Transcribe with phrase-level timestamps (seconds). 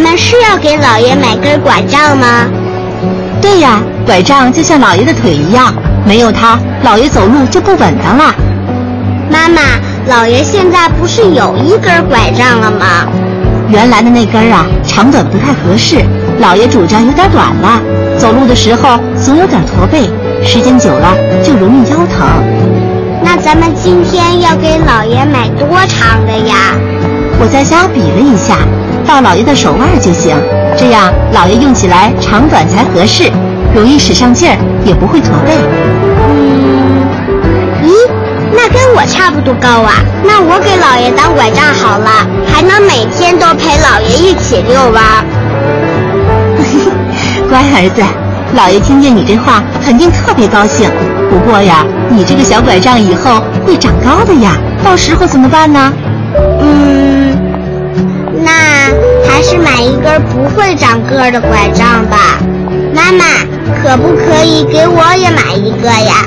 [0.00, 2.46] 咱们是要给老爷买根拐杖吗？
[3.42, 5.74] 对呀，拐杖就像老爷的腿一样，
[6.06, 8.32] 没有它，老爷走路就不稳当了。
[9.28, 9.60] 妈妈，
[10.06, 13.08] 老爷现在不是有一根拐杖了吗？
[13.70, 15.96] 原来的那根啊，长短不太合适，
[16.38, 17.82] 老爷拄着有点短了，
[18.16, 20.08] 走路的时候总有点驼背，
[20.46, 21.12] 时间久了
[21.42, 22.24] 就容易腰疼。
[23.20, 26.54] 那咱们今天要给老爷买多长的呀？
[27.40, 28.58] 我在家比了一下，
[29.08, 30.36] 到老爷的手腕就行，
[30.76, 33.32] 这样老爷用起来长短才合适，
[33.74, 35.56] 容易使上劲儿，也不会驼背。
[36.28, 37.08] 嗯，
[37.82, 37.88] 咦，
[38.52, 42.10] 那跟我差不多高啊，那我给老爷当拐杖好了，
[42.52, 45.02] 还能每天都陪老爷一起遛弯。
[47.48, 48.02] 乖儿子，
[48.54, 50.86] 老爷听见你这话肯定特别高兴。
[51.30, 54.52] 不过呀，你这个小拐杖以后会长高的呀，
[54.84, 55.90] 到时候怎么办呢？
[56.60, 57.07] 嗯，
[60.32, 62.38] 不会长个儿的拐杖吧。
[62.94, 63.24] 妈妈，
[63.82, 66.26] 可不可以给我也买一个呀？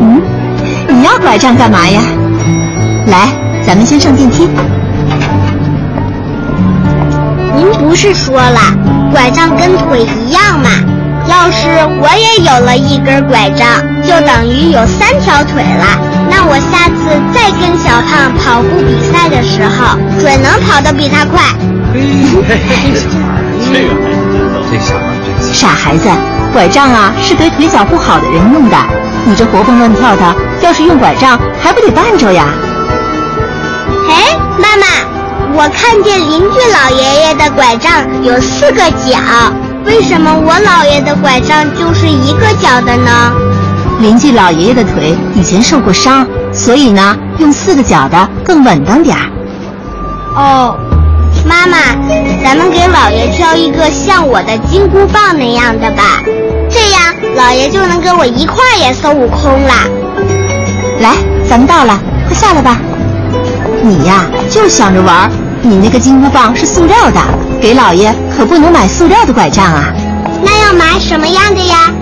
[0.00, 0.20] 嗯，
[0.88, 2.00] 你要拐杖干嘛呀？
[3.06, 3.28] 来，
[3.66, 4.48] 咱们先上电梯。
[7.56, 8.60] 您不是说了，
[9.12, 10.70] 拐杖跟腿一样吗？
[11.28, 11.68] 要是
[12.00, 13.66] 我也有了一根拐杖，
[14.02, 16.17] 就等于有三条腿了。
[16.48, 21.42] 那我下次再跟小胖跑步比赛的时候，准能跑得比他快。
[21.92, 23.04] 这个孩子
[24.32, 26.08] 真逗，这小孩真傻孩子，
[26.54, 28.76] 拐杖啊是给腿脚不好的人用的。
[29.26, 32.46] 你这活蹦乱跳的，要是用拐杖，还不得绊着呀？
[34.08, 34.86] 哎，妈妈，
[35.54, 37.92] 我看见邻居老爷爷的拐杖
[38.24, 39.20] 有四个角，
[39.84, 43.32] 为什么我姥爷的拐杖就是一个角的呢？
[43.98, 49.28] 邻居老爷爷的腿以前受过伤，所以呢，用四个脚的更稳当点儿。
[50.36, 50.76] 哦，
[51.44, 51.78] 妈妈，
[52.44, 56.22] 咱们给老爷挑一个像我的金箍棒那样的吧，
[56.70, 59.72] 这样老爷就能跟我一块儿演孙悟空了。
[61.00, 61.16] 来，
[61.48, 62.76] 咱们到了，快下来吧。
[63.82, 65.28] 你呀，就想着玩，
[65.60, 67.20] 你那个金箍棒是塑料的，
[67.60, 69.92] 给老爷可不能买塑料的拐杖啊。
[70.40, 71.92] 那要买什么样的呀？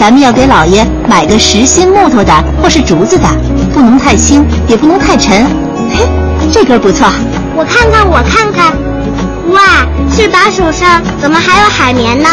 [0.00, 3.28] 咱们要给老爷买个实心木头的或是竹子的，
[3.74, 5.44] 不能太轻，也不能太沉。
[5.90, 6.08] 嘿，
[6.50, 7.06] 这根不错。
[7.54, 8.72] 我看看，我看看。
[9.52, 12.30] 哇，这把手上怎么还有海绵呢？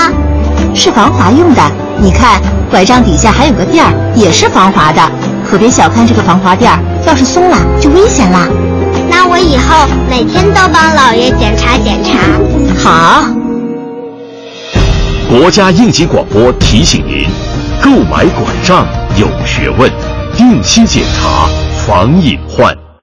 [0.73, 1.61] 是防滑用的。
[2.00, 2.39] 你看，
[2.72, 5.01] 拐杖底下还有个垫儿，也是防滑的。
[5.45, 8.47] 可别小看这个防滑垫儿，要是松了就危险啦。
[9.09, 12.17] 那我以后每天都帮老爷检查检查。
[12.81, 13.47] 好。
[15.40, 17.28] 国家应急广播提醒您。
[17.80, 18.88] 购买拐杖
[19.20, 19.88] 有学问，
[20.36, 21.48] 定期检查
[21.86, 22.87] 防隐患。